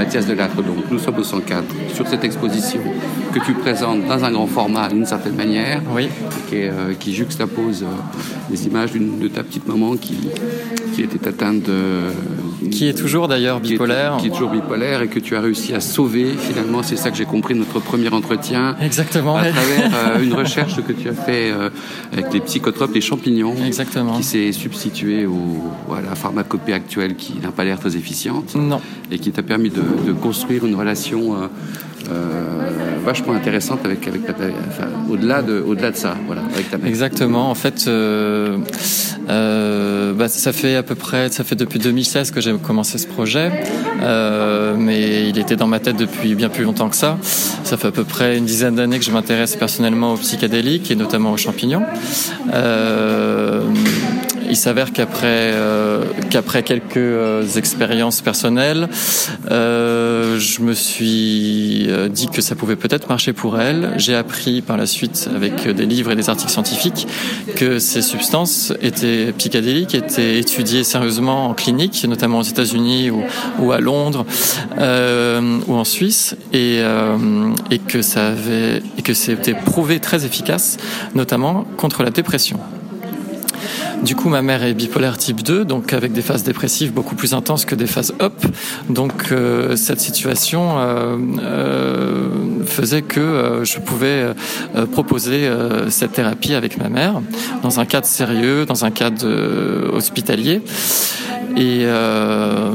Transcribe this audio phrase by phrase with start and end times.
[0.00, 0.56] Mathias Delattre.
[0.62, 1.62] Donc nous sommes au 104
[1.94, 2.80] sur cette exposition
[3.34, 6.08] que tu présentes dans un grand format d'une certaine manière, Oui.
[6.48, 7.86] qui, est, euh, qui juxtapose euh,
[8.50, 10.14] les images de ta petite maman qui,
[10.94, 12.68] qui était atteinte de...
[12.70, 14.16] Qui est toujours d'ailleurs qui est- bipolaire.
[14.18, 16.82] Qui est toujours bipolaire et que tu as réussi à sauver finalement.
[16.82, 18.76] C'est ça que j'ai compris de notre premier entretien.
[18.80, 19.36] Exactement.
[19.36, 21.68] À travers euh, une recherche que tu as fait euh,
[22.12, 24.16] avec les psychotropes, les champignons, Exactement.
[24.16, 28.80] qui s'est substitué au, à la pharmacopée actuelle qui n'a pas l'air très efficiente Non.
[29.10, 31.46] et qui t'a permis de, de construire une relation euh,
[32.10, 32.70] euh,
[33.04, 34.32] vachement intéressante avec, avec ta,
[35.08, 36.86] au-delà de, au-delà de ça, voilà, mère.
[36.86, 37.50] Exactement.
[37.50, 38.58] En fait, euh,
[40.14, 43.50] bah, ça fait à peu près, ça fait depuis 2016 que j'ai commencé ce projet,
[44.78, 47.18] mais il était dans ma tête depuis bien plus longtemps que ça.
[47.64, 50.96] Ça fait à peu près une dizaine d'années que je m'intéresse personnellement aux psychédéliques et
[50.96, 51.84] notamment aux champignons.
[54.50, 58.88] Il s'avère qu'après euh, qu'après quelques euh, expériences personnelles,
[59.50, 63.92] euh, je me suis dit que ça pouvait peut-être marcher pour elle.
[63.96, 67.06] J'ai appris par la suite avec des livres et des articles scientifiques
[67.56, 73.22] que ces substances étaient psychédéliques, étaient étudiées sérieusement en clinique, notamment aux États-Unis ou,
[73.60, 74.26] ou à Londres
[74.78, 77.16] euh, ou en Suisse, et, euh,
[77.70, 80.76] et que ça avait et que c'était prouvé très efficace,
[81.14, 82.58] notamment contre la dépression.
[84.02, 87.34] Du coup, ma mère est bipolaire type 2, donc avec des phases dépressives beaucoup plus
[87.34, 88.32] intenses que des phases up.
[88.88, 92.28] Donc, euh, cette situation euh, euh,
[92.64, 94.26] faisait que euh, je pouvais
[94.92, 95.50] proposer
[95.88, 97.20] cette thérapie avec ma mère
[97.62, 99.26] dans un cadre sérieux, dans un cadre
[99.92, 100.62] hospitalier.
[101.56, 102.70] Et euh,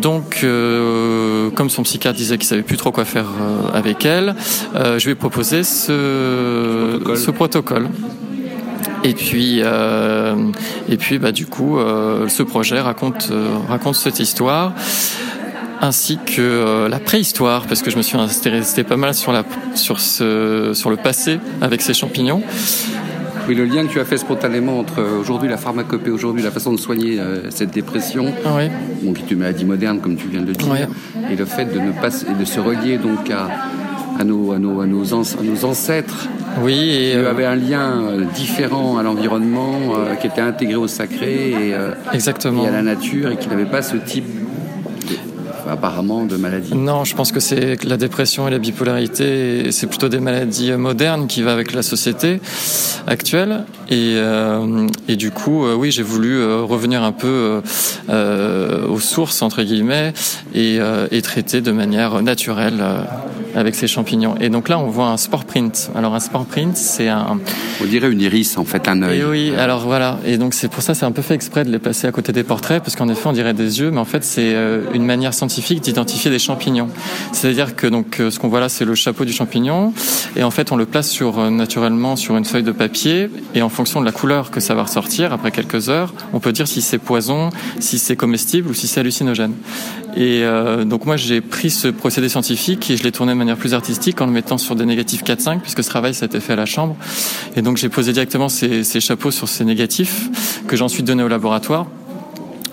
[0.00, 4.34] donc, euh, comme son psychiatre disait qu'il savait plus trop quoi faire euh, avec elle,
[4.74, 7.18] euh, je lui ai proposé ce, Protocole.
[7.18, 7.88] ce protocole.
[9.04, 10.34] Et puis, euh,
[10.88, 14.74] et puis, bah, du coup, euh, ce projet raconte euh, raconte cette histoire
[15.80, 19.42] ainsi que la préhistoire, parce que je me suis intéressé pas mal sur la
[19.74, 22.42] sur ce sur le passé avec ces champignons.
[23.48, 26.72] Oui, le lien que tu as fait spontanément entre aujourd'hui la pharmacopée, aujourd'hui la façon
[26.72, 28.68] de soigner euh, cette dépression, Ah oui,
[29.02, 30.88] bon, qui est une maladie moderne comme tu viens de le dire,
[31.28, 33.48] et le fait de ne pas et de se relier donc à,
[34.22, 36.28] à nos à nos à nos, ans- à nos ancêtres
[36.62, 40.76] oui, et qui euh, avaient un lien euh, différent à l'environnement, euh, qui était intégré
[40.76, 42.64] au sacré et, euh, exactement.
[42.64, 44.26] et à la nature, et qui n'avait pas ce type
[45.70, 46.74] apparemment de maladie.
[46.74, 51.26] Non, je pense que c'est la dépression et la bipolarité, c'est plutôt des maladies modernes
[51.26, 52.40] qui vont avec la société
[53.06, 53.64] actuelle.
[53.88, 57.62] Et, euh, et du coup, euh, oui, j'ai voulu euh, revenir un peu
[58.90, 60.12] aux sources entre guillemets
[60.54, 60.78] et,
[61.10, 62.82] et traiter de manière naturelle
[63.54, 64.34] avec ces champignons.
[64.40, 65.90] Et donc là, on voit un sport print.
[65.94, 67.38] Alors un sport print, c'est un,
[67.80, 69.20] On dirait une iris en fait, un œil.
[69.20, 70.18] et oui, alors voilà.
[70.24, 72.32] Et donc c'est pour ça, c'est un peu fait exprès de les passer à côté
[72.32, 75.04] des portraits, parce qu'en effet, on dirait des yeux, mais en fait, c'est euh, une
[75.04, 76.88] manière scientifique d'identifier des champignons.
[77.32, 79.92] C'est-à-dire que donc euh, ce qu'on voit là, c'est le chapeau du champignon,
[80.36, 83.62] et en fait, on le place sur euh, naturellement sur une feuille de papier, et
[83.62, 86.68] en fonction de la couleur que ça va ressortir après quelques heures, on peut dire
[86.68, 89.52] si c'est poison, si c'est comestible ou si c'est hallucinogène.
[90.14, 93.56] Et euh, donc moi, j'ai pris ce procédé scientifique et je l'ai tourné de manière
[93.56, 96.40] plus artistique en le mettant sur des négatifs 4-5, puisque ce travail, ça a été
[96.40, 96.96] fait à la chambre.
[97.56, 101.22] Et donc j'ai posé directement ces, ces chapeaux sur ces négatifs que j'ai ensuite donné
[101.22, 101.86] au laboratoire.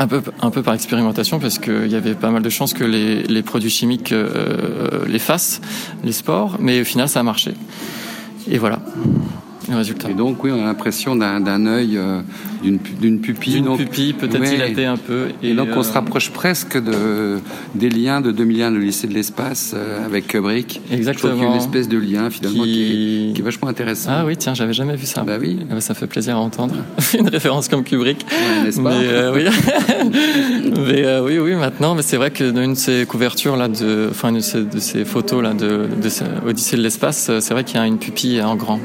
[0.00, 2.84] Un peu, un peu par expérimentation parce qu'il y avait pas mal de chances que
[2.84, 5.60] les, les produits chimiques euh, les fassent,
[6.04, 7.54] les spores, mais au final ça a marché.
[8.48, 8.80] Et voilà
[9.70, 10.10] le résultat.
[10.10, 12.20] Et donc, oui, on a l'impression d'un œil, euh,
[12.62, 13.60] d'une pu- d'une pupille.
[13.60, 14.50] D'une pupille peut-être Ouais.
[14.50, 15.26] dilatée un peu.
[15.42, 17.38] Et donc, on se euh, rapproche presque de,
[17.74, 20.66] des liens de 2001, le lycée de l'espace, euh, avec Kubrick.
[20.68, 21.50] Je trouve qu'il y a Exactement.
[21.52, 24.10] une espèce de lien, finalement, qui, Qui- est, qui est vachement intéressant.
[24.12, 25.22] Ah oui, tiens, j'avais jamais vu ça.
[25.22, 25.58] Bah oui.
[25.70, 26.74] Ah bah, ça fait plaisir à entendre.
[27.18, 28.24] Une référence comme Kubrick.
[28.30, 29.44] Ouais, N'est-ce pas Mais euh, oui,
[30.86, 33.68] mais euh, oui, oui, maintenant, mais c'est vrai que dans une de ces couvertures là,
[33.68, 36.08] de, enfin, une de ces, de ces photos là de, de
[36.48, 38.80] Odyssée de l'espace, c'est vrai qu'il y a une pupille en grand.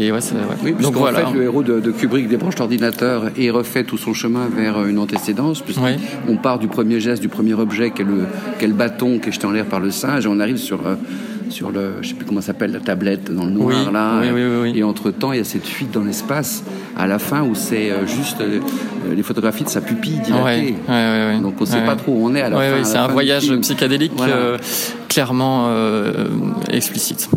[0.00, 0.40] Et ouais, c'est ouais.
[0.64, 1.26] Oui, Donc voilà.
[1.26, 4.86] fait, le héros de, de Kubrick débranche l'ordinateur et refait tout son chemin vers euh,
[4.88, 5.92] une antécédence, puisqu'on Oui.
[6.28, 9.52] on part du premier geste, du premier objet, est le bâton qui est jeté en
[9.52, 10.94] l'air par le singe, et on arrive sur, euh,
[11.48, 14.20] sur le, je sais plus comment ça s'appelle, la tablette dans le noir, Oui, là.
[14.34, 14.72] oui, oui.
[14.74, 16.64] Et entre-temps, il y a cette fuite dans l'espace,
[16.96, 18.42] à la fin, où c'est euh, juste
[19.14, 20.40] les photographies de sa pupille dilatée.
[20.40, 21.40] Ouais, ouais, ouais, ouais.
[21.40, 22.82] Donc on ne sait pas trop où on est à la fin.
[22.84, 24.34] c'est un voyage psychédélique Voilà.
[24.34, 24.58] euh,
[25.08, 26.12] clairement euh,
[26.70, 27.28] explicite.